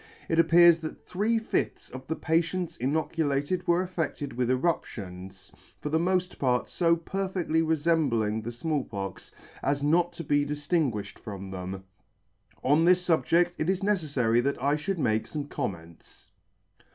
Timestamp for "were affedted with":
3.67-4.49